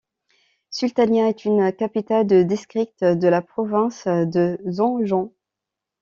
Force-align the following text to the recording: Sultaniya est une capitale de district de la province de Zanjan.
Sultaniya 0.71 1.29
est 1.29 1.45
une 1.45 1.71
capitale 1.71 2.25
de 2.25 2.41
district 2.41 3.03
de 3.03 3.27
la 3.27 3.43
province 3.43 4.07
de 4.07 4.57
Zanjan. 4.67 5.31